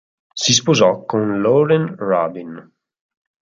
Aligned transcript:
Sì 0.33 0.53
sposò 0.53 1.05
con 1.05 1.43
Lauren 1.43 1.93
Rubin. 1.95 2.71